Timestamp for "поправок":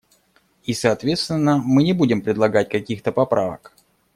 3.11-3.71